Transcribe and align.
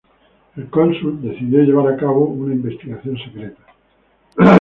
El 0.57 0.67
cónsul 0.71 1.21
decidió 1.21 1.61
llevar 1.61 1.93
a 1.93 1.95
cabo 1.95 2.25
una 2.27 2.51
investigación 2.55 3.19
secreta. 3.19 3.61